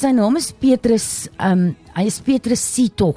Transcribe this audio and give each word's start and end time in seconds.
Sy 0.00 0.14
naam 0.16 0.38
is 0.38 0.46
Petrus, 0.56 1.28
um 1.44 1.74
hy 1.92 2.02
is 2.08 2.14
Petrus 2.24 2.62
Sito. 2.64 3.10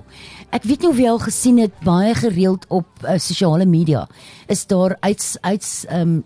Ek 0.52 0.66
weet 0.68 0.82
nie 0.84 0.90
of 0.90 0.98
jy 1.00 1.06
al 1.08 1.22
gesien 1.22 1.62
het 1.62 1.78
baie 1.86 2.12
gereeld 2.18 2.66
op 2.68 3.06
uh, 3.06 3.16
sosiale 3.24 3.64
media. 3.64 4.02
Is 4.52 4.66
daar 4.68 4.98
uits 5.00 5.38
uits 5.48 5.70
um 5.88 6.18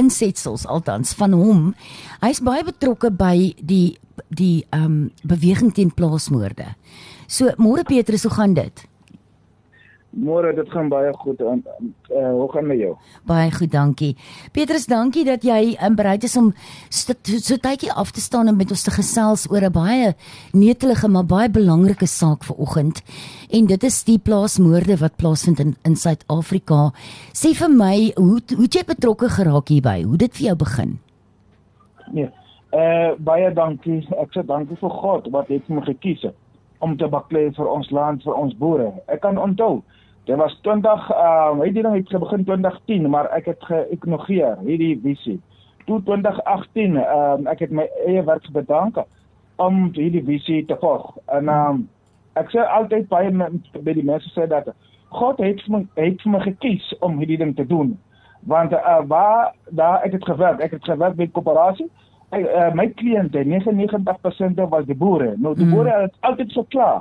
insetsels 0.00 0.64
althans 0.66 1.14
van 1.14 1.36
hom. 1.38 1.62
Hy's 2.24 2.42
baie 2.42 2.66
betrokke 2.66 3.12
by 3.14 3.52
die 3.62 4.00
die 4.34 4.64
um 4.74 5.12
beweging 5.22 5.70
teen 5.78 5.94
plaasmoorde. 5.94 6.72
So 7.30 7.54
môre 7.62 7.86
Petrus, 7.86 8.26
hoe 8.26 8.34
gaan 8.34 8.58
dit? 8.58 8.82
Môre, 10.10 10.50
dit 10.54 10.70
gaan 10.70 10.88
baie 10.90 11.12
goed. 11.14 11.38
En 11.40 11.60
uh, 11.62 12.30
hoe 12.34 12.48
gaan 12.50 12.66
met 12.66 12.78
jou? 12.80 12.94
Baie 13.30 13.50
goed, 13.54 13.70
dankie. 13.70 14.16
Petrus, 14.52 14.88
dankie 14.90 15.22
dat 15.24 15.44
jy 15.46 15.76
um, 15.86 15.94
bereid 15.94 16.24
is 16.26 16.34
om 16.36 16.48
so, 16.90 17.14
so 17.38 17.58
tydjie 17.62 17.92
af 17.94 18.10
te 18.10 18.20
staan 18.20 18.50
en 18.50 18.58
met 18.58 18.70
ons 18.74 18.82
te 18.82 18.90
gesels 18.90 19.46
oor 19.52 19.68
'n 19.68 19.72
baie 19.72 20.14
netelige 20.52 21.08
maar 21.08 21.26
baie 21.26 21.48
belangrike 21.48 22.06
saak 22.06 22.42
vir 22.44 22.56
oggend. 22.58 23.02
En 23.54 23.66
dit 23.66 23.82
is 23.82 24.04
die 24.04 24.18
plaasmoorde 24.18 24.98
wat 24.98 25.16
plaasvind 25.16 25.60
in 25.60 25.76
in 25.84 25.96
Suid-Afrika. 25.96 26.90
Sê 27.32 27.54
vir 27.54 27.70
my, 27.70 28.12
hoe 28.16 28.42
hoe 28.56 28.66
het 28.66 28.74
jy 28.74 28.84
betrokke 28.84 29.28
geraak 29.28 29.68
hierby? 29.68 30.02
Hoe 30.02 30.16
dit 30.16 30.36
vir 30.36 30.46
jou 30.46 30.56
begin? 30.56 30.98
Nee. 32.12 32.30
Uh 32.74 33.14
baie 33.18 33.54
dankie. 33.54 34.02
Ek 34.18 34.34
sê 34.34 34.42
dankie 34.42 34.76
vir 34.76 34.90
God 34.90 35.30
wat 35.30 35.48
het 35.48 35.68
my 35.68 35.82
gekies 35.86 36.26
om 36.80 36.96
te 36.96 37.06
baklei 37.06 37.50
vir 37.54 37.68
ons 37.68 37.90
land, 37.90 38.22
vir 38.22 38.34
ons 38.34 38.54
boere. 38.58 38.92
Ek 39.06 39.20
kan 39.20 39.38
onthou 39.38 39.82
Dit 40.24 40.36
was 40.36 40.58
20 40.62 41.10
ehm 41.10 41.56
uh, 41.56 41.62
hierdie 41.62 41.82
ding 41.82 41.94
het 41.94 42.18
begin 42.18 42.44
2010, 42.44 43.10
maar 43.10 43.30
ek 43.30 43.44
het 43.44 43.64
geïgnoreer 43.64 44.58
hierdie 44.64 45.00
visie. 45.02 45.40
Toe 45.84 46.02
2018 46.02 46.96
ehm 46.96 47.40
um, 47.40 47.46
ek 47.46 47.58
het 47.58 47.70
my 47.70 47.88
eie 48.06 48.24
werk 48.24 48.50
bedank 48.52 49.00
om 49.56 49.88
hierdie 49.92 50.24
visie 50.24 50.64
te 50.66 50.76
volg. 50.80 51.16
En 51.26 51.48
ehm 51.48 51.70
um, 51.70 51.88
ek 52.32 52.52
sê 52.52 52.66
altyd 52.66 53.08
baie 53.08 53.32
by 53.80 53.92
die 53.96 54.04
mense 54.04 54.28
sê 54.36 54.46
dat 54.46 54.68
God 55.08 55.40
het 55.40 55.66
my 55.68 55.86
het 55.94 56.24
my 56.24 56.40
gekies 56.40 56.92
om 57.00 57.18
hierdie 57.18 57.40
ding 57.40 57.56
te 57.56 57.66
doen. 57.66 57.98
Want 58.40 58.72
uh, 58.72 59.00
waar 59.06 59.54
daar 59.70 60.04
ek 60.04 60.12
het 60.12 60.24
gewerk, 60.24 60.60
ek 60.60 60.70
het 60.70 60.84
gewerk 60.84 61.16
by 61.16 61.22
'n 61.22 61.32
koöperasie. 61.32 61.90
Uh, 62.30 62.70
my 62.74 62.86
kliënte 62.88 63.42
99% 63.44 64.68
was 64.68 64.84
die 64.84 64.94
boere. 64.94 65.34
Nou 65.36 65.54
die 65.54 65.64
mm. 65.64 65.70
boere 65.74 66.00
het 66.06 66.14
altyd 66.20 66.52
so 66.52 66.64
klaar 66.68 67.00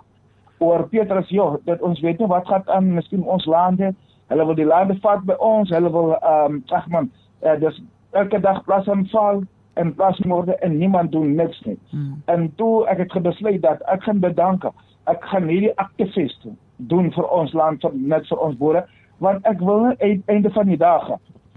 oor 0.59 0.87
Petrus 0.91 1.29
joh 1.29 1.57
dat 1.65 1.81
ons 1.81 2.01
weet 2.05 2.19
nie 2.19 2.27
wat 2.27 2.47
gaan 2.47 2.67
aan 2.75 2.93
miskien 2.97 3.23
ons 3.23 3.45
lande 3.45 3.93
hulle 4.27 4.45
wil 4.45 4.57
die 4.57 4.67
lande 4.67 4.97
vat 5.03 5.23
by 5.29 5.37
ons 5.51 5.71
hulle 5.75 5.91
wil 5.93 6.13
ehm 6.17 6.59
um, 6.59 6.59
ag 6.79 6.87
man 6.95 7.09
uh, 7.43 7.55
dis 7.59 7.81
elke 8.11 8.39
dag 8.45 8.63
plaas 8.67 8.89
aanval 8.89 9.43
en 9.79 9.93
plaas 9.95 10.19
moorde 10.19 10.55
en 10.65 10.77
niemand 10.77 11.11
doen 11.11 11.35
niks 11.35 11.61
nie 11.65 11.77
hmm. 11.91 12.21
en 12.25 12.51
toe 12.61 12.85
ek 12.87 13.05
het 13.05 13.23
besluit 13.23 13.61
dat 13.61 13.83
ek 13.95 14.03
gaan 14.03 14.19
bedank 14.19 14.67
ek 15.13 15.25
gaan 15.31 15.47
hierdie 15.47 15.75
aktiviste 15.75 16.55
doen 16.91 17.11
vir 17.11 17.27
ons 17.41 17.53
land 17.53 17.81
vir 17.81 17.99
net 18.13 18.27
vir 18.27 18.45
ons 18.47 18.57
boere 18.57 18.85
want 19.23 19.45
ek 19.51 19.59
wil 19.59 19.87
net 19.87 20.31
einde 20.31 20.51
van 20.55 20.67
die 20.67 20.79
dag 20.79 21.11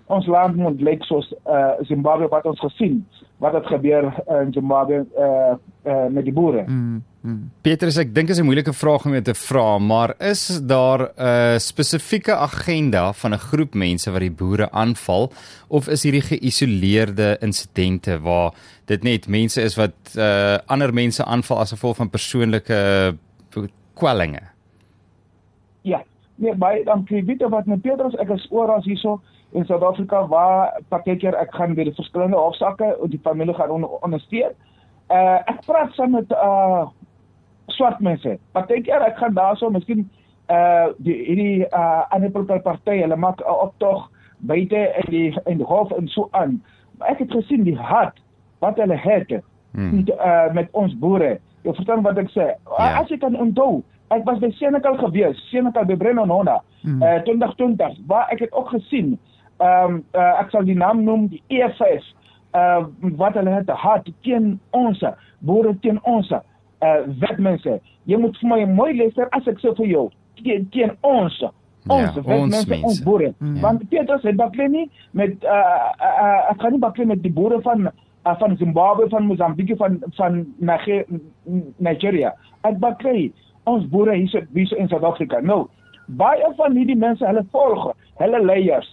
ons 0.06 0.26
land 0.26 0.56
moet 0.56 0.80
lyk 0.80 1.04
soos 1.08 1.28
uh, 1.46 1.78
Zimbabwe 1.88 2.28
wat 2.28 2.46
ons 2.46 2.60
gesien 2.60 3.00
wat 3.42 3.56
het 3.58 3.66
gebeur 3.66 4.10
in 4.40 4.52
Zimbabwe 4.52 5.02
uh, 5.18 5.54
uh, 5.86 6.06
met 6.14 6.24
die 6.24 6.32
boere. 6.32 6.62
Mm, 6.66 7.02
Petrus, 7.62 8.00
ek 8.02 8.10
dink 8.14 8.32
is 8.34 8.40
'n 8.40 8.44
moeilike 8.44 8.72
vraag 8.74 9.04
om 9.06 9.22
te 9.22 9.34
vra, 9.34 9.78
maar 9.78 10.14
is 10.18 10.60
daar 10.66 11.12
'n 11.14 11.60
spesifieke 11.60 12.34
agenda 12.34 13.12
van 13.12 13.32
'n 13.32 13.38
groep 13.38 13.74
mense 13.74 14.10
wat 14.10 14.20
die 14.20 14.30
boere 14.30 14.70
aanval 14.70 15.32
of 15.68 15.88
is 15.88 16.02
hierdie 16.02 16.20
geïsoleerde 16.22 17.38
insidente 17.40 18.20
waar 18.20 18.52
dit 18.86 19.02
net 19.02 19.28
mense 19.28 19.62
is 19.62 19.76
wat 19.76 19.94
uh, 20.16 20.58
ander 20.66 20.92
mense 20.92 21.24
aanval 21.24 21.58
as 21.58 21.70
gevolg 21.70 21.96
van 21.96 22.10
persoonlike 22.10 23.14
kwellinge? 23.94 24.42
Ja, 25.82 26.02
nee, 26.34 26.54
baie 26.54 26.84
dankie. 26.84 27.24
Jy 27.24 27.48
wat 27.48 27.66
met 27.66 27.82
Petrus, 27.82 28.14
ek 28.14 28.30
is 28.30 28.46
oral 28.50 28.82
hierso 28.82 29.20
in 29.52 29.64
Suid-Afrika 29.64 30.26
waar 30.26 30.80
partykeer 30.88 31.34
ek 31.34 31.54
gaan 31.54 31.74
by 31.74 31.84
die 31.84 31.94
verskillende 31.94 32.36
hofsaake 32.36 32.96
en 33.02 33.10
die 33.10 33.20
familie 33.22 33.54
gaan 33.54 33.70
on 33.70 33.84
ondersteun. 34.00 34.54
Uh 35.12 35.38
ek 35.46 35.64
praat 35.66 35.92
saam 35.94 36.10
met 36.10 36.30
uh 36.30 36.88
swart 37.76 38.00
mense. 38.00 38.36
Partykeer 38.56 39.04
ek 39.06 39.20
gaan 39.20 39.34
daarso 39.38 39.70
miskien 39.70 40.04
uh 40.52 40.90
die 40.98 41.16
hierdie 41.26 41.66
uh 41.70 42.02
ander 42.14 42.30
party, 42.62 42.98
hulle 43.00 43.16
maak 43.16 43.40
'n 43.40 43.58
optog 43.66 44.10
buite 44.38 44.82
in 45.02 45.10
die 45.10 45.30
in 45.46 45.58
die 45.58 45.66
hof 45.66 45.90
en 45.90 46.08
so 46.08 46.28
aan. 46.30 46.62
Maar 46.98 47.08
ek 47.08 47.18
het 47.18 47.30
gesien 47.30 47.64
die 47.64 47.76
hart 47.76 48.18
wat 48.58 48.76
hulle 48.76 48.96
het 48.96 49.42
hmm. 49.72 49.96
met 49.96 50.08
uh 50.08 50.52
met 50.52 50.68
ons 50.72 50.98
boere. 50.98 51.38
Jy 51.62 51.74
verstaan 51.74 52.02
wat 52.02 52.18
ek 52.18 52.30
sê? 52.30 52.52
Ja. 52.78 53.00
As 53.00 53.08
jy 53.08 53.18
kan 53.18 53.36
onthou, 53.36 53.82
ek 54.10 54.24
was 54.24 54.38
by 54.38 54.50
Senekal 54.50 54.98
gewees, 54.98 55.38
Senekal 55.50 55.86
by 55.86 55.96
Brenno 55.96 56.24
Nona, 56.24 56.60
hmm. 56.82 57.02
uh 57.02 57.22
2020, 57.22 58.00
waar 58.06 58.26
ek 58.30 58.38
het 58.38 58.52
ook 58.52 58.68
gesien 58.68 59.18
ehm 59.62 59.94
um, 59.94 60.04
uh, 60.14 60.40
ek 60.40 60.50
sal 60.50 60.64
die 60.66 60.76
naam 60.76 61.04
noem 61.04 61.28
die 61.30 61.42
EFF 61.48 62.06
uh 62.58 62.84
wat 63.20 63.36
hulle 63.38 63.50
het 63.54 63.70
gehad 63.70 64.08
teen 64.26 64.56
ons 64.70 65.02
boere 65.38 65.74
teen 65.84 66.00
ons 66.02 66.32
uh 66.82 67.00
wetmense 67.22 67.78
jy 68.10 68.20
moet 68.20 68.38
vir 68.40 68.52
my 68.52 68.60
mooi 68.76 68.92
luister 68.98 69.28
as 69.32 69.48
ek 69.50 69.60
sê 69.62 69.74
vir 69.80 69.90
jou 69.94 70.06
teen, 70.42 70.68
teen 70.74 70.94
ons 71.02 71.42
ons 71.90 72.16
ja, 72.16 72.24
wetmense 72.26 72.78
ons 72.82 73.02
boere 73.04 73.32
mm. 73.38 73.58
want 73.64 73.84
Petrus 73.90 74.24
het 74.26 74.38
baklei 74.38 74.68
nie 74.68 74.86
met 75.18 75.36
uh, 75.44 75.58
uh, 75.98 76.14
uh 76.26 76.40
ek 76.54 76.62
kan 76.62 76.74
nie 76.74 76.82
baklei 76.82 77.08
met 77.14 77.22
die 77.24 77.34
boere 77.34 77.60
van 77.66 77.88
uh, 77.88 78.36
van 78.38 78.56
Zimbabwe 78.56 79.08
van 79.08 79.26
Mozambique 79.26 79.76
van 79.76 79.98
van 80.16 80.44
Nigeria. 81.76 82.34
Ek 82.62 82.78
baklei 82.78 83.32
ons 83.64 83.86
boere 83.90 84.14
hier 84.14 84.46
hier 84.54 84.78
in 84.78 84.88
Suid-Afrika. 84.88 85.40
Nou 85.40 85.66
baie 86.06 86.50
van 86.56 86.76
hierdie 86.76 86.98
mense 86.98 87.26
hulle 87.26 87.44
volg 87.54 87.90
hulle 88.20 88.42
leiers 88.44 88.88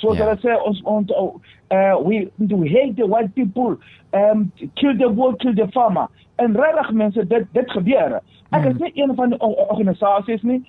So 0.00 0.14
yeah. 0.14 0.24
that 0.24 0.38
I 0.38 0.42
say 0.42 0.54
ons 0.66 0.80
ons 0.84 1.10
uh 1.10 1.96
we 2.02 2.30
do 2.46 2.62
hate 2.62 2.96
the 2.96 3.06
white 3.06 3.34
people 3.34 3.76
um 4.12 4.52
kill 4.76 4.96
the 4.96 5.08
bull 5.08 5.34
kill 5.36 5.54
the 5.54 5.68
farmer 5.74 6.08
en 6.36 6.56
regtig 6.56 6.92
mense 6.92 7.26
dit 7.28 7.48
dit 7.52 7.70
gebeur. 7.70 8.20
Ek 8.50 8.64
is 8.64 8.76
mm. 8.76 8.82
nie 8.84 9.02
een 9.02 9.14
van 9.14 9.34
die 9.34 9.40
organisasies 9.40 10.42
nie 10.42 10.60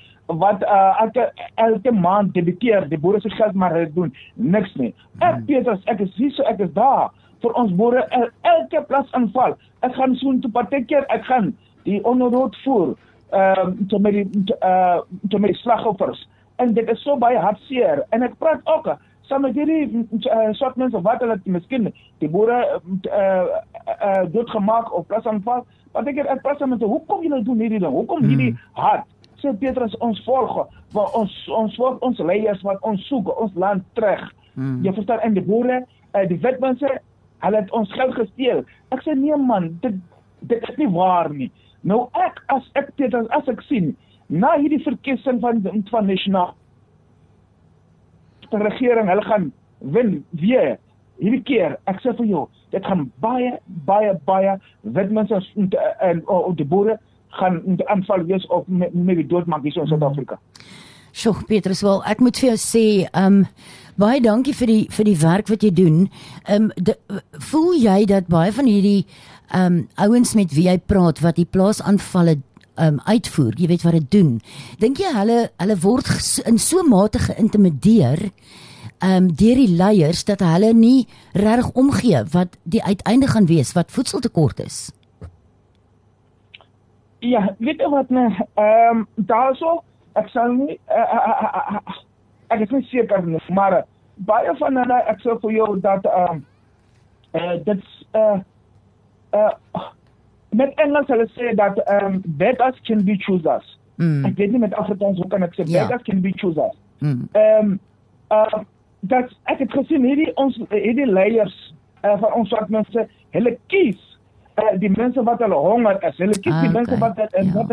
wat 0.42 0.64
uh 0.64 1.02
elke 1.02 1.32
elke 1.56 1.92
maand 1.92 2.34
debiteer 2.34 2.88
die 2.90 3.00
boere 3.00 3.22
se 3.22 3.30
geld 3.30 3.56
maar 3.56 3.74
hulle 3.76 3.92
doen 3.96 4.14
niks 4.36 4.76
nie. 4.76 4.94
Ek 5.20 5.42
mm. 5.48 5.68
as 5.76 5.86
ek 5.94 6.04
is 6.08 6.16
hier 6.20 6.32
so 6.36 6.44
ek 6.52 6.60
is 6.68 6.74
daar 6.76 7.10
vir 7.42 7.56
ons 7.58 7.72
boere 7.74 8.04
elke 8.44 8.84
plaas 8.88 9.10
aanval. 9.18 9.56
Ek 9.82 9.96
gaan 9.96 10.16
so 10.16 10.32
'n 10.32 10.52
partykeer 10.52 11.08
ek 11.10 11.26
gaan 11.26 11.54
die 11.86 12.04
onderhoud 12.04 12.56
voer 12.66 12.94
ehm 13.32 13.60
um, 13.68 13.88
te 13.88 14.00
met 14.00 14.14
die 14.14 14.56
uh 14.60 15.00
te 15.30 15.40
met 15.40 15.56
slagoffers 15.56 16.28
en 16.56 16.74
dit 16.74 16.90
is 16.90 17.02
so 17.02 17.16
baie 17.18 17.40
hartseer 17.40 18.04
en 18.10 18.24
ek 18.28 18.36
praat 18.38 18.62
ook 18.68 18.92
saam 19.30 19.46
met 19.46 19.56
hierdie 19.56 20.06
uh, 20.28 20.50
soort 20.58 20.76
mense 20.80 21.02
wat 21.06 21.22
hulle 21.24 21.38
miskien 21.46 21.90
die 22.24 22.30
boere 22.30 22.60
uh, 22.66 22.82
uh, 23.12 23.62
uh, 23.96 24.24
doodgemaak 24.34 24.92
of 24.94 25.08
plaas 25.08 25.28
aanval. 25.30 25.66
Want 25.96 26.12
ek 26.12 26.22
ek 26.24 26.44
praat 26.46 26.64
met 26.68 26.84
hoekom 26.84 27.24
julle 27.26 27.42
doen 27.48 27.64
hierdie 27.64 27.80
ding? 27.80 27.96
Hoekom 27.96 28.26
hierdie 28.26 28.52
hmm. 28.54 28.68
hart? 28.80 29.08
Sê 29.42 29.54
Petrus 29.58 29.96
ons 30.06 30.20
volg, 30.28 30.60
want 30.94 31.16
ons 31.18 31.38
ons 31.58 31.80
volg 31.80 32.04
ons 32.06 32.20
leiers 32.30 32.62
wat 32.68 32.84
ons 32.88 33.08
soek 33.10 33.32
ons 33.34 33.56
land 33.60 33.86
terug. 33.98 34.22
Hmm. 34.54 34.80
Jy 34.86 34.94
verstaan 35.00 35.24
en 35.26 35.38
die 35.38 35.46
boere, 35.46 35.82
uh, 36.14 36.26
die 36.30 36.38
wetmense, 36.44 36.94
hulle 37.42 37.64
het 37.64 37.74
ons 37.76 37.92
geld 37.98 38.16
gesteel. 38.20 38.64
Ek 38.94 39.04
sê 39.06 39.18
nee 39.18 39.38
man, 39.38 39.74
dit 39.86 39.98
dit 40.50 40.70
is 40.70 40.78
nie 40.78 40.90
waar 40.94 41.30
nie. 41.34 41.52
Nou 41.88 42.06
ek 42.18 42.42
as 42.54 42.66
ek 42.78 42.94
Petrus 43.00 43.30
as 43.36 43.50
ek 43.50 43.62
sien 43.68 43.94
na 44.32 44.54
hierdie 44.58 44.82
verkiesing 44.86 45.42
van 45.44 45.64
van 45.90 46.08
nasionaal 46.08 46.54
regering, 48.60 49.08
hulle 49.08 49.22
gaan 49.22 49.52
wen 49.80 50.26
weer. 50.30 50.78
Hierdie 51.22 51.44
keer, 51.46 51.78
ek 51.86 52.02
sê 52.02 52.16
vir 52.18 52.26
jou, 52.26 52.48
dit 52.74 52.86
gaan 52.86 53.12
baie 53.22 53.60
baie 53.86 54.14
baie 54.26 54.58
witmense 54.82 55.42
en 55.56 55.70
en 56.02 56.22
of 56.28 56.56
die 56.56 56.66
boere 56.66 56.98
gaan 57.40 57.62
aanval 57.86 58.26
wees 58.26 58.46
of 58.48 58.68
met 58.68 59.16
die 59.16 59.28
doodmaak 59.28 59.64
hier 59.64 59.78
in 59.82 59.88
Suid-Afrika. 59.88 60.40
Sjoe, 61.12 61.36
Petrus, 61.48 61.82
wel, 61.84 62.00
ek 62.08 62.20
moet 62.24 62.40
vir 62.40 62.54
jou 62.54 62.60
sê, 62.60 62.86
ehm 63.12 63.42
um, 63.42 63.46
baie 64.00 64.22
dankie 64.24 64.54
vir 64.56 64.70
die 64.72 64.84
vir 64.90 65.06
die 65.06 65.18
werk 65.22 65.50
wat 65.52 65.64
jy 65.64 65.72
doen. 65.76 66.06
Ehm 66.48 66.72
um, 66.72 67.20
voel 67.52 67.76
jy 67.78 68.06
dat 68.10 68.32
baie 68.32 68.52
van 68.56 68.70
hierdie 68.70 69.06
ehm 69.52 69.66
um, 69.66 69.82
ouens 70.08 70.34
met 70.36 70.56
wie 70.56 70.70
jy 70.70 70.78
praat 70.80 71.20
wat 71.22 71.36
die 71.36 71.46
plaasaanvalle 71.46 72.40
um, 72.76 73.00
uitvoer, 73.06 73.54
jy 73.58 73.68
weet 73.68 73.84
wat 73.84 73.98
dit 73.98 74.12
doen. 74.12 74.32
Dink 74.80 75.02
jy 75.02 75.12
hulle 75.16 75.40
hulle 75.58 75.78
word 75.84 76.10
in 76.46 76.60
so 76.62 76.84
mate 76.88 77.20
geïntimideer 77.20 78.30
um 79.02 79.32
deur 79.34 79.58
die 79.58 79.76
leiers 79.78 80.24
dat 80.30 80.44
hulle 80.46 80.74
nie 80.78 81.08
reg 81.34 81.72
omgee 81.74 82.22
wat 82.34 82.58
die 82.64 82.84
uiteinde 82.84 83.28
gaan 83.28 83.48
wees 83.50 83.74
wat 83.74 83.92
voedseltekort 83.92 84.60
is? 84.62 84.92
Ja, 87.22 87.56
weet 87.58 87.82
jy 87.82 87.90
wat 87.90 88.10
nee, 88.10 88.30
ehm 88.54 89.02
um, 89.02 89.08
daarso 89.16 89.82
ek 90.20 90.30
sal 90.34 90.54
nie 90.54 90.78
uh, 90.90 91.18
uh, 91.18 91.42
uh, 91.48 91.66
uh, 91.78 91.98
ek 92.54 92.66
is 92.66 92.74
nie 92.76 92.86
seker 92.92 93.26
nie, 93.26 93.42
maar 93.50 93.84
baie 94.28 94.54
van 94.60 94.78
hulle 94.78 95.02
ek 95.10 95.22
sê 95.26 95.36
vir 95.44 95.58
jou 95.58 95.70
dat 95.82 96.06
ehm 96.06 96.38
um, 96.38 96.46
uh, 97.38 97.56
dit's 97.66 97.98
uh 98.14 98.38
uh 99.38 99.54
met 100.56 100.74
Engels 100.84 101.08
hulle 101.08 101.28
sê 101.36 101.54
dat 101.56 101.80
um 102.02 102.22
beggars 102.26 102.80
can 102.88 103.04
be 103.06 103.16
choosers. 103.18 103.78
Mm. 103.96 104.26
Ek 104.26 104.38
weet 104.38 104.52
nie 104.52 104.60
met 104.60 104.74
Afrikaans 104.74 105.18
hoe 105.18 105.28
kan 105.28 105.44
ek 105.44 105.54
sê 105.56 105.64
Ja. 105.66 105.82
beggars 105.84 106.04
can 106.04 106.22
be 106.22 106.32
choosers. 106.36 106.76
Mm. 107.00 107.28
Ehm 107.32 107.78
uh 108.32 108.62
dat 109.02 109.32
ek 109.50 109.58
het 109.64 109.72
gesien 109.74 110.04
hierdie 110.06 110.32
ons 110.38 110.60
hierdie 110.70 111.08
leiers 111.10 111.56
uh, 112.06 112.18
van 112.22 112.34
ons 112.38 112.50
swart 112.50 112.70
mense, 112.70 113.08
hulle 113.34 113.54
kies 113.74 113.98
uh, 114.62 114.76
die 114.80 114.92
mense 114.94 115.24
wat 115.24 115.40
hulle 115.42 115.58
honger 115.58 115.98
is. 116.06 116.18
Hulle 116.22 116.38
kies 116.38 116.54
die 116.62 116.70
Okay, 116.70 116.76
mense 116.76 116.98
wat 117.02 117.18
uh, 117.18 117.26
ja. 117.32 117.54
wat 117.56 117.72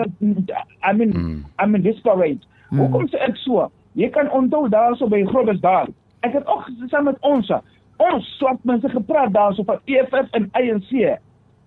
I 0.88 0.92
mean 0.96 1.12
Mm. 1.12 1.44
I 1.60 1.66
mean 1.66 1.82
desperate. 1.82 2.40
Mm. 2.70 2.78
Hoekom 2.78 3.08
sê 3.12 3.20
ek 3.28 3.36
so? 3.44 3.68
Jy 3.94 4.08
kan 4.14 4.30
onthou 4.30 4.68
daarso 4.72 5.08
by 5.08 5.24
Groblersdal. 5.26 5.88
Ek 6.22 6.32
het 6.32 6.46
ook 6.46 6.70
saam 6.90 7.04
met 7.04 7.16
ons 7.20 7.50
ons 7.98 8.26
swart 8.38 8.64
mense 8.64 8.88
gepraat 8.88 9.32
daarso 9.34 9.64
van 9.64 9.78
EFF 9.84 10.30
en 10.32 10.48
ANC. 10.52 11.18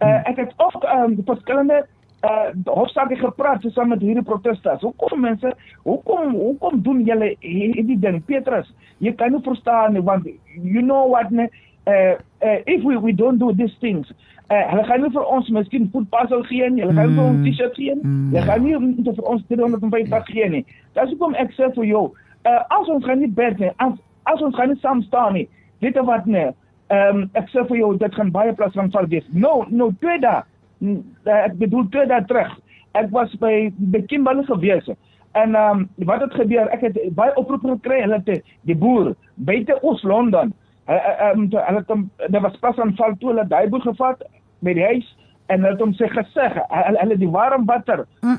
Uh, 0.01 0.19
ek 0.30 0.38
het 0.42 0.53
ook 0.57 0.83
um, 0.83 1.18
verskillende 1.25 1.86
uh 2.25 2.50
hofsaake 2.65 3.15
gepraat 3.15 3.65
saam 3.74 3.88
met 3.89 4.01
hierdie 4.01 4.24
protesters. 4.24 4.81
Hoekom 4.81 5.19
mense, 5.19 5.53
hoekom 5.83 6.33
hoekom 6.33 6.81
doen 6.81 7.03
julle 7.03 7.36
hierdie 7.39 8.00
ding? 8.00 8.19
Petrus, 8.25 8.69
jy 8.98 9.13
kan 9.18 9.33
nie 9.33 9.42
verstaan 9.45 9.94
nie 9.94 10.03
want 10.06 10.27
you 10.53 10.81
know 10.81 11.09
what 11.09 11.31
ne 11.31 11.48
uh, 11.89 12.13
uh 12.45 12.59
if 12.65 12.83
we 12.83 12.98
we 12.98 13.13
don't 13.13 13.42
do 13.42 13.50
these 13.53 13.77
things 13.80 14.13
uh 14.51 14.63
hulle 14.69 14.83
gaan 14.83 15.01
nie 15.01 15.12
vir 15.15 15.25
ons 15.25 15.50
miskien 15.50 15.89
voetpassel 15.94 16.44
gee 16.50 16.69
nie. 16.69 16.83
Hulle 16.83 16.94
gaan 16.94 17.09
nie 17.09 17.18
vir 17.18 17.25
ons 17.25 17.38
Mm. 17.38 17.45
T-shirt 17.50 17.75
gee 17.75 17.95
nie. 17.95 18.06
Mm. 18.06 18.30
Hulle 18.30 18.45
gaan 18.50 18.63
nie 18.63 19.13
vir 19.15 19.30
ons 19.33 19.44
350 19.48 20.31
gee 20.33 20.50
nie. 20.50 20.65
Dis 20.98 21.13
hoekom 21.13 21.38
ek 21.42 21.53
sê 21.57 21.69
vir 21.77 21.86
jou, 21.89 22.03
uh 22.45 22.59
as 22.77 22.89
ons 22.89 23.06
gaan 23.06 23.21
nie 23.24 23.31
bed 23.42 23.59
nie, 23.59 23.71
as 23.77 23.98
as 24.30 24.42
ons 24.42 24.56
gaan 24.56 24.69
nie 24.69 24.81
saam 24.81 25.01
staan 25.07 25.33
nie. 25.39 25.48
Weet 25.81 25.95
jy 25.98 26.03
wat 26.06 26.25
nee? 26.25 26.51
Ehm 26.91 27.21
um, 27.21 27.29
ek 27.39 27.47
sê 27.53 27.63
vir 27.69 27.77
jou 27.79 27.93
dit 27.97 28.15
gaan 28.17 28.31
baie 28.35 28.53
plaas 28.53 28.73
van 28.75 28.91
val 28.91 29.05
wees. 29.07 29.27
No, 29.31 29.65
no 29.69 29.91
twee 30.01 30.19
dae. 30.19 30.41
Mm, 30.81 30.97
eh, 31.25 31.43
Ek 31.45 31.53
bedoel 31.61 31.85
twee 31.93 32.05
dae 32.09 32.25
terug. 32.27 32.51
Ek 32.99 33.07
was 33.15 33.31
by 33.39 33.71
by 33.93 34.01
Kimberley 34.11 34.43
gewees. 34.49 34.89
En 35.31 35.55
ehm 35.55 35.85
um, 35.85 36.07
wat 36.09 36.21
het 36.25 36.33
gebeur? 36.33 36.67
Ek 36.75 36.81
het 36.81 36.97
baie 37.15 37.31
oproepe 37.39 37.67
gekry. 37.77 38.01
Hulle 38.01 38.19
het 38.25 38.43
die 38.67 38.75
boer 38.75 39.13
buite 39.35 39.77
Oos-London. 39.81 40.51
Ehm 40.88 41.47
hulle 41.53 41.79
het 41.79 41.88
hom 41.88 42.09
daar 42.27 42.41
was 42.41 42.57
pas 42.59 42.79
aan 42.79 42.95
val 42.97 43.15
toe 43.19 43.29
hulle 43.29 43.47
daai 43.47 43.69
boer 43.69 43.81
gevat 43.88 44.23
by 44.59 44.73
die 44.73 44.83
huis 44.83 45.07
en 45.47 45.61
hulle 45.63 45.71
het 45.77 45.81
hom 45.81 45.93
sê 45.93 46.07
gesê 46.11 46.49
hulle 46.55 46.99
hulle 46.99 47.17
die 47.17 47.29
warm 47.31 47.65
water 47.65 48.03
uh, 48.23 48.35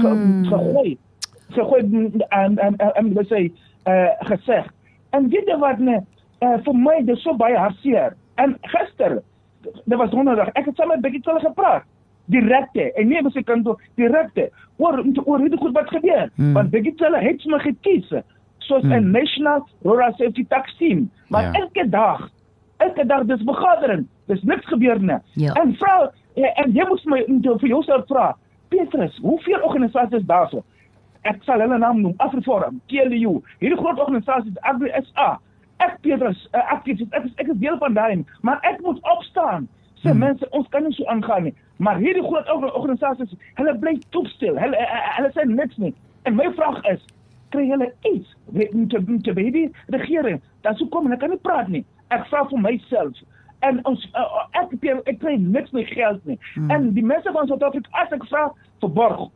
ge, 0.00 0.08
Mm. 0.08 0.44
gegooi. 0.50 0.98
Gegooi 1.54 1.82
en 2.28 2.58
en 2.58 2.76
en 2.78 3.06
hulle 3.12 3.24
sê 3.30 3.44
uh, 3.86 4.10
gesê. 4.30 4.64
En 5.12 5.28
weet 5.28 5.46
jy 5.46 5.58
wat 5.58 5.78
nee? 5.78 6.00
Uh, 6.42 6.56
vir 6.64 6.74
my 6.74 6.96
dis 7.06 7.22
so 7.22 7.34
baie 7.38 7.54
hartseer. 7.56 8.16
En 8.42 8.56
gister, 8.72 9.20
dit 9.62 9.98
was 9.98 10.10
donderdag, 10.10 10.48
ek 10.58 10.66
het 10.66 10.76
saam 10.76 10.88
met 10.90 11.00
Bekkie 11.04 11.20
hulle 11.24 11.40
gepraat. 11.40 11.84
Direkte 12.32 12.88
en 12.98 13.08
nie 13.10 13.20
was 13.22 13.36
ek 13.38 13.46
kan 13.46 13.62
toe 13.62 13.76
direkte 13.98 14.48
oor 14.78 14.98
oor 15.24 15.38
hoe 15.38 15.48
dit 15.48 15.58
goed 15.60 15.74
wat 15.76 15.88
gebeur. 15.90 16.30
Mm. 16.36 16.52
Want 16.56 16.70
Bekkie 16.70 16.94
hulle 16.98 17.20
het 17.22 17.46
my 17.46 17.58
gekies 17.62 18.10
soos 18.58 18.82
'n 18.82 18.88
Mm. 19.04 19.10
National 19.10 19.66
Rural 19.82 20.12
Safety 20.18 20.44
Tax 20.48 20.76
Team. 20.78 21.10
Maar 21.28 21.42
Ja. 21.42 21.52
elke 21.52 21.88
dag, 21.88 22.28
elke 22.78 23.06
dag 23.06 23.24
dis 23.26 23.42
vergadering. 23.44 24.06
Dis 24.26 24.42
niks 24.42 24.66
gebeur 24.66 25.00
nie. 25.00 25.18
Ja. 25.34 25.52
En 25.52 25.74
vrou, 25.74 26.08
en 26.34 26.72
jy 26.72 26.84
moet 26.88 27.04
my 27.04 27.24
moet 27.26 27.60
vir 27.60 27.68
jouself 27.68 28.06
vra, 28.06 28.36
Petrus, 28.68 29.18
hoeveel 29.22 29.60
organisasies 29.62 30.24
daarso? 30.26 30.62
Ek 31.22 31.42
sal 31.42 31.60
hulle 31.60 31.78
naam 31.78 32.00
noem, 32.00 32.14
Afriforum, 32.16 32.80
TLU, 32.86 33.42
hierdie 33.60 33.78
groot 33.78 33.98
organisasies, 33.98 34.58
Agri 34.60 34.90
SA. 35.02 35.38
Ek 35.82 35.96
Petrus, 36.04 36.40
uh, 36.54 36.62
aktief, 36.72 37.00
ek 37.10 37.24
is 37.26 37.32
ek 37.42 37.48
is 37.52 37.58
deel 37.62 37.78
van 37.80 37.94
daai, 37.96 38.24
maar 38.46 38.60
ek 38.68 38.80
moet 38.84 39.00
opstaan. 39.16 39.68
Sê 40.02 40.10
Hmm. 40.10 40.18
mense, 40.18 40.46
ons 40.50 40.68
kan 40.74 40.82
nie 40.84 40.92
so 40.94 41.04
aangaan 41.06 41.42
nie. 41.48 41.54
Maar 41.78 41.96
hierdie 42.02 42.22
groot 42.22 42.48
orga- 42.50 42.72
organisasies, 42.78 43.34
hulle 43.58 43.74
bly 43.78 43.96
toepstil. 44.10 44.58
Hulle 44.58 44.76
uh, 44.78 45.02
hulle 45.16 45.30
sê 45.34 45.44
niks 45.46 45.76
nie. 45.78 45.94
En 46.26 46.34
my 46.38 46.48
vraag 46.58 46.80
is, 46.92 47.02
kry 47.54 47.66
hulle 47.68 47.92
iets 48.12 48.34
om 48.72 48.88
te 48.88 48.98
doen 49.04 49.20
te 49.22 49.32
by 49.34 49.50
die 49.50 49.68
regering? 49.94 50.40
Dan 50.62 50.76
sou 50.78 50.88
kom 50.88 51.06
en 51.06 51.12
ek 51.12 51.20
kan 51.20 51.30
nie 51.30 51.38
praat 51.42 51.68
nie. 51.68 51.84
Ek 52.10 52.26
vra 52.30 52.44
vir 52.50 52.58
myself. 52.62 53.18
En 53.62 53.78
ons 53.86 54.06
uh, 54.18 54.46
ek 54.58 54.72
ek, 54.82 55.02
ek 55.06 55.18
kry 55.22 55.36
niks 55.38 55.70
nie 55.72 55.84
geld 55.90 56.24
nie. 56.26 56.38
Hmm. 56.54 56.70
En 56.70 56.90
die 56.94 57.04
mense 57.06 57.30
van 57.32 57.46
Suid-Afrika 57.50 57.90
as 58.02 58.12
ek 58.12 58.26
vra 58.30 58.48
verborg 58.82 59.28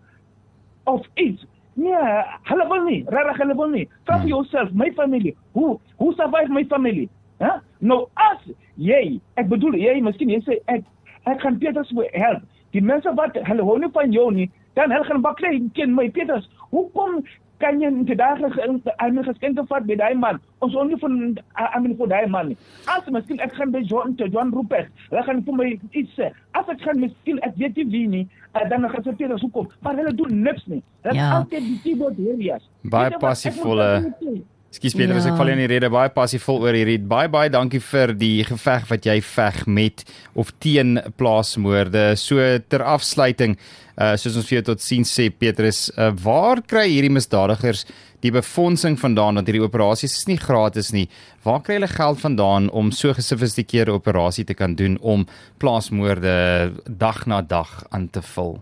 of 0.87 1.07
iets. 1.15 1.47
Nee, 1.77 2.25
hulle 2.49 2.67
wil 2.69 2.85
nie. 2.89 3.03
Regtig 3.13 3.41
hulle 3.43 3.55
wil 3.57 3.69
nie. 3.69 3.85
Vra 4.09 4.17
vir 4.23 4.31
jouself, 4.33 4.71
my 4.73 4.89
familie, 4.97 5.35
hoe 5.53 5.75
hoe 6.01 6.13
survive 6.17 6.53
my 6.53 6.65
familie? 6.71 7.09
Hè? 7.43 7.51
Nou 7.85 8.07
as 8.15 8.47
jy, 8.81 9.19
ek 9.37 9.51
bedoel 9.51 9.77
jy, 9.77 9.99
miskien 10.05 10.33
jy 10.33 10.41
sê 10.47 10.57
ek 10.73 10.87
ek 11.29 11.43
gaan 11.45 11.59
Petrus 11.61 11.93
help. 12.15 12.47
Die 12.73 12.81
mense 12.81 13.13
wat 13.19 13.37
hulle 13.49 13.67
hou 13.69 13.77
nie 13.83 13.93
van 13.93 14.15
jou 14.15 14.31
nie, 14.33 14.49
dan 14.79 14.95
hulle 14.95 15.05
gaan 15.09 15.25
baklei 15.25 15.59
ken 15.77 15.93
my 15.97 16.09
Petrus. 16.17 16.49
Hoekom 16.73 17.21
kan 17.59 17.81
jy 17.81 17.91
nie 17.91 18.15
daag 18.17 18.41
aan 18.43 19.19
'n 19.19 19.25
geskenke 19.25 19.65
vat 19.69 19.87
by 19.87 19.97
daai 19.97 20.15
man? 20.15 20.41
Ons 20.61 20.75
wil 20.75 20.85
nie 20.85 20.97
van 20.97 21.39
I 21.57 21.79
mean 21.81 21.97
vir 21.97 22.07
daai 22.09 22.27
man 22.29 22.49
nie. 22.49 22.57
As 22.87 23.07
miskien 23.11 23.41
ek 23.41 23.53
gaan 23.55 23.71
by 23.71 23.81
John 23.83 24.15
te 24.17 24.29
John 24.29 24.51
Rupert, 24.53 24.89
hulle 25.11 25.23
gaan 25.23 25.43
vir 25.45 25.55
my 25.55 25.81
iets 25.93 26.15
sê. 26.19 26.31
As 26.53 26.69
ek 26.69 26.81
gaan 26.81 27.01
miskien 27.01 27.39
ek 27.43 27.55
weet 27.57 27.77
nie 27.77 27.85
wie 27.87 28.07
nie, 28.09 28.29
uh, 28.55 28.69
dan 28.69 28.89
gaan 28.91 29.03
sy 29.05 29.13
Petrus 29.13 29.41
hoekom, 29.43 29.69
maar 29.81 29.97
hulle 29.97 30.13
doen 30.15 30.43
niks 30.43 30.67
nie. 30.67 30.83
Hulle 31.03 31.15
Ja. 31.15 31.23
ja. 31.31 31.37
altyd 31.39 31.61
die 31.63 31.81
keyboard 31.83 32.19
areas. 32.19 32.69
Baie 32.83 32.83
Weet 32.83 32.93
jy 32.93 33.01
wat, 33.03 33.05
ek 33.05 33.11
moet 33.13 33.21
passievolle- 33.21 34.45
Ekskuus 34.77 34.93
Petrus, 34.93 35.25
Ja. 35.25 35.33
ek 35.33 35.39
val 35.39 35.49
in 35.49 35.59
die 35.63 35.67
rede 35.71 35.89
baie 35.89 36.11
passievol 36.13 36.59
oor 36.61 36.75
hierdie. 36.77 36.99
Baie 37.01 37.31
baie 37.33 37.49
dankie 37.49 37.81
vir 37.81 38.13
die 38.13 38.45
geveg 38.45 38.91
wat 38.91 39.07
jy 39.07 39.23
veg 39.25 39.67
met 39.67 40.05
of 40.37 40.51
teen 40.61 40.99
plaasmoorde. 41.17 42.15
So 42.19 42.37
ter 42.69 42.85
afsluiting, 42.85 43.57
uh 43.97 44.17
soos 44.21 44.37
ons 44.37 44.47
vir 44.47 44.59
jou 44.59 44.75
tot 44.75 44.81
sien 44.85 45.03
sê 45.03 45.31
Petrus, 45.33 45.91
uh, 45.97 46.11
waar 46.13 46.61
kry 46.61 46.91
hierdie 46.91 47.09
misdadigers 47.11 47.87
die 48.21 48.31
befondsing 48.31 48.99
vandaan 49.01 49.37
want 49.41 49.49
hierdie 49.49 49.65
operasies 49.65 50.13
is 50.19 50.29
nie 50.29 50.37
gratis 50.37 50.93
nie. 50.93 51.09
Waar 51.43 51.63
kry 51.63 51.79
hulle 51.79 51.89
geld 51.89 52.21
vandaan 52.21 52.69
om 52.71 52.91
so 52.93 53.15
gesofistikeerde 53.15 53.93
operasie 53.97 54.45
te 54.45 54.55
kan 54.55 54.75
doen 54.77 54.99
om 55.01 55.25
plaasmoorde 55.59 56.75
dag 56.87 57.25
na 57.27 57.41
dag 57.41 57.83
aan 57.91 58.09
te 58.09 58.21
vul? 58.21 58.59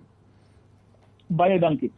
Baie 1.28 1.58
dankie. 1.58 1.90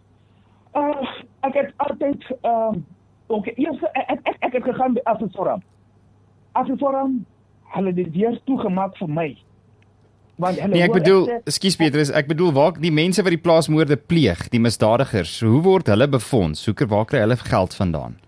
Uh 0.75 1.05
ek 1.45 1.55
het 1.55 1.73
altyd 1.77 2.23
ehm 2.43 2.77
uh, 2.81 2.83
okay, 3.27 3.55
eers 3.57 3.83
ek 3.93 4.21
ek, 4.25 4.37
ek, 4.41 4.53
het 4.53 4.63
gegaan 4.65 4.95
by 4.99 5.05
Afriforum. 5.05 5.65
Afriforum 6.53 7.19
hulle 7.75 7.93
het 7.93 7.99
die 7.99 8.11
deur 8.21 8.39
toegemaak 8.49 8.97
vir 9.01 9.09
my. 9.11 9.29
Want 10.37 10.61
hulle 10.61 10.77
Nee, 10.77 10.85
ek 10.85 10.93
bedoel, 10.93 11.25
ekskuus 11.49 11.79
Petrus, 11.81 12.13
ek 12.13 12.29
bedoel 12.29 12.53
waar 12.53 12.77
die 12.81 12.93
mense 12.93 13.25
wat 13.25 13.33
die 13.33 13.41
plaasmoorde 13.41 13.97
pleeg, 13.97 14.47
die 14.53 14.61
misdadigers, 14.61 15.41
hoe 15.41 15.63
word 15.65 15.89
hulle 15.93 16.09
befonds? 16.13 16.67
Hoe 16.69 16.89
waar 16.93 17.09
kry 17.09 17.25
hulle 17.25 17.41
geld 17.41 17.75
vandaan? 17.75 18.21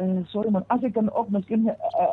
uh, 0.00 0.24
sorry 0.32 0.50
man, 0.50 0.64
as 0.70 0.82
ek 0.86 0.94
kan 0.94 1.10
ook 1.12 1.30
miskien 1.34 1.68
uh, 1.68 1.74
uh, 2.00 2.08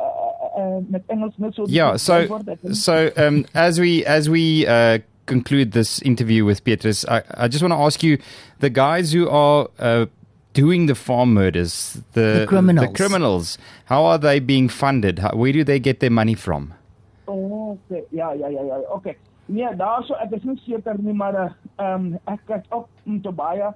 uh, 0.60 0.78
met 0.90 1.02
Engels 1.12 1.34
net 1.42 1.54
so 1.54 1.66
Yeah, 1.68 1.96
so 1.96 2.26
so 2.72 3.10
um 3.16 3.44
as 3.54 3.78
we 3.78 4.04
as 4.06 4.28
we 4.28 4.66
uh 4.66 4.98
conclude 5.26 5.72
this 5.72 6.00
interview 6.02 6.44
with 6.44 6.62
Petrus, 6.64 7.04
I 7.08 7.22
I 7.34 7.48
just 7.48 7.62
want 7.62 7.72
to 7.72 7.78
ask 7.78 8.02
you 8.02 8.18
the 8.60 8.70
guys 8.70 9.12
who 9.12 9.28
are 9.28 9.68
uh 9.78 10.06
doing 10.60 10.86
the 10.90 10.94
farm 10.94 11.34
murders, 11.34 11.74
the 12.18 12.26
The 12.40 12.46
criminals. 12.48 12.86
the 12.88 12.92
criminals, 13.00 13.58
how 13.92 14.02
are 14.10 14.18
they 14.18 14.40
being 14.40 14.68
funded? 14.70 15.18
How, 15.24 15.32
where 15.40 15.52
do 15.52 15.62
they 15.70 15.78
get 15.88 16.00
their 16.00 16.14
money 16.20 16.34
from? 16.34 16.72
Oh, 17.28 17.78
okay. 17.90 18.02
Ja, 18.12 18.32
ja, 18.32 18.48
ja, 18.48 18.62
ja. 18.70 18.76
Okay. 18.98 19.16
Nee, 19.48 19.68
daarso 19.78 20.14
ek 20.22 20.32
is 20.38 20.44
nie 20.44 20.56
seker 20.66 20.96
nie, 20.98 21.12
maar 21.14 21.34
eh, 21.34 21.50
ehm 21.78 22.06
um, 22.06 22.18
ek 22.34 22.40
het 22.50 22.64
ook 22.74 22.88
mm, 23.04 23.20
te 23.22 23.30
baie 23.32 23.68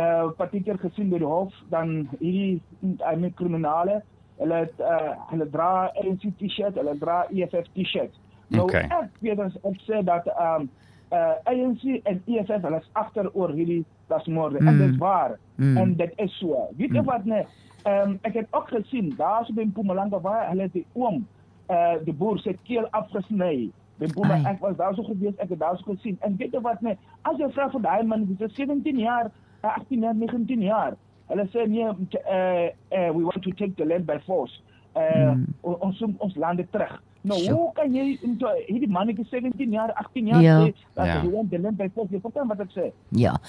uh 0.00 0.26
partikeer 0.38 0.78
gesien 0.78 1.08
by 1.10 1.18
die 1.18 1.26
hof 1.28 1.52
dan 1.72 1.88
hierdie 2.20 2.60
uh, 3.02 3.16
met 3.18 3.34
kriminele. 3.36 3.98
Hulle 4.40 4.60
het 4.64 4.80
uh 4.80 5.12
hulle 5.32 5.48
dra 5.52 5.68
ANC 6.00 6.24
T-shirt, 6.40 6.78
hulle 6.80 6.94
dra 7.02 7.24
EFF 7.34 7.68
T-shirt. 7.74 8.14
Nou 8.54 8.64
Okay. 8.64 8.86
ek 9.00 9.10
weet 9.26 9.40
as 9.44 9.56
ek 9.64 9.80
sê 9.88 10.00
dat 10.06 10.28
ehm 10.36 10.62
um, 10.62 10.70
uh 11.12 11.34
ANC 11.50 11.82
en 12.04 12.22
EFF 12.26 12.62
hulle 12.62 12.78
is 12.78 12.90
agter 12.92 13.30
oor 13.32 13.50
hierdie 13.50 13.84
dasmoorde 14.08 14.60
mm. 14.60 14.68
en 14.68 14.78
dit 14.78 14.90
is 14.90 14.96
waar. 14.98 15.38
Mm. 15.56 15.76
En 15.76 15.96
dit 15.96 16.12
is 16.16 16.38
so. 16.38 16.68
Weet 16.76 16.94
jy 16.94 17.02
wat 17.02 17.24
nee? 17.24 17.44
Ehm 17.82 18.10
um, 18.10 18.18
ek 18.22 18.34
het 18.34 18.46
ook 18.50 18.68
gesien 18.68 19.12
daarso 19.16 19.52
by 19.56 19.64
Mpumalanga 19.66 20.20
waar 20.20 20.48
hulle 20.48 20.68
die 20.72 20.86
oom 20.92 21.26
uh 21.70 21.96
die 22.04 22.14
boer 22.14 22.38
se 22.38 22.56
keel 22.62 22.86
afgesny. 22.90 23.70
Mpuma 24.00 24.34
Ai. 24.34 24.44
ek 24.54 24.60
was 24.60 24.76
daar 24.76 24.94
so 24.94 25.02
gewees, 25.02 25.36
ek 25.36 25.48
het 25.48 25.58
daar 25.58 25.76
so 25.76 25.92
gesien. 25.92 26.16
En 26.20 26.36
weet 26.36 26.52
jy 26.52 26.60
wat 26.60 26.80
nee, 26.80 26.96
as 27.22 27.36
jy 27.38 27.50
vra 27.52 27.68
vir 27.70 27.82
daai 27.84 28.02
man, 28.08 28.24
dis 28.38 28.54
17 28.56 28.98
jaar, 28.98 29.30
uh, 29.62 29.74
18 29.76 30.00
jaar, 30.00 30.14
19 30.14 30.62
jaar. 30.62 30.96
Hulle 31.28 31.46
sê 31.52 31.66
nee, 31.68 31.84
uh, 31.84 32.68
uh 32.98 33.10
we 33.14 33.22
want 33.22 33.42
to 33.42 33.50
take 33.50 33.74
the 33.76 33.84
land 33.86 34.06
by 34.06 34.18
force. 34.26 34.62
Uh 34.96 35.34
Mm. 35.34 35.44
on- 35.60 35.80
ons 35.80 36.02
ons 36.18 36.36
lande 36.36 36.66
terug. 36.70 37.02
Nou, 37.22 37.38
Sjoe. 37.40 37.52
hoe 37.52 37.72
kan 37.74 37.92
jy 37.94 38.18
into 38.22 38.46
hierdie 38.66 38.88
mannetjie 38.88 39.26
17 39.30 39.70
jaar, 39.72 39.92
18 39.94 40.26
jaar 40.26 40.42
Ja. 40.42 40.60
sê 40.64 40.74
dat 40.94 41.06
Ja. 41.06 41.20
hy 41.20 41.28
want 41.30 41.52
land 41.52 41.76
by 41.76 41.88
force? 41.94 42.12
Jy 42.12 42.20
verstaan 42.20 42.48
wat 42.48 42.60
ek 42.60 42.70
sê? 42.74 42.92
Ja. 43.10 43.40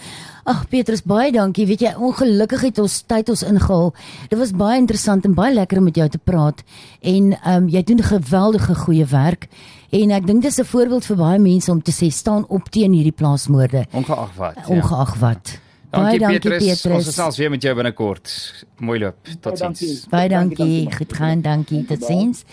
Ag 0.45 0.67
Petrus, 0.69 1.01
baie 1.03 1.31
dankie. 1.31 1.65
Weet 1.65 1.79
jy, 1.79 1.93
ongelukkig 1.97 2.61
het 2.61 2.79
ons 2.79 3.01
tyd 3.07 3.29
ons 3.29 3.43
ingehaal. 3.43 3.93
Dit 4.29 4.39
was 4.39 4.51
baie 4.51 4.77
interessant 4.79 5.25
en 5.25 5.33
baie 5.33 5.53
lekker 5.53 5.77
om 5.77 5.83
met 5.83 5.95
jou 5.95 6.09
te 6.09 6.17
praat. 6.17 6.63
En 7.01 7.31
ehm 7.33 7.63
um, 7.63 7.69
jy 7.69 7.83
doen 7.83 7.99
geweldige 8.03 8.75
goeie 8.75 9.05
werk 9.05 9.47
En 9.93 10.09
ek 10.11 10.25
dink 10.25 10.41
dis 10.41 10.57
'n 10.59 10.63
voorbeeld 10.63 11.05
vir 11.05 11.17
baie 11.17 11.39
mense 11.39 11.69
om 11.71 11.81
te 11.81 11.91
sê 11.91 12.07
staan 12.11 12.45
op 12.47 12.69
teen 12.69 12.93
hierdie 12.93 13.11
plaasmoorde 13.11 13.85
Ongeag 13.91 14.35
wat. 14.37 14.55
Ja. 14.55 14.63
ongeag 14.75 15.15
wat. 15.19 15.59
Dankie, 15.91 16.19
baie 16.19 16.19
dankie 16.19 16.39
Petrus. 16.39 16.69
Ons 16.71 16.81
Petrus. 16.81 17.05
gesels 17.05 17.37
weer 17.37 17.49
met 17.49 17.61
jou 17.61 17.75
binnekort. 17.75 18.65
Mooi 18.79 18.99
loop. 18.99 19.15
Totsiens. 19.41 20.07
Baie 20.09 20.29
Dankie, 20.29 20.55
dankie. 20.57 20.83
dankie. 20.85 20.95
Goed 20.97 21.13
gaan, 21.13 21.41
dankie. 21.41 21.85
Totsiens. 21.85 22.45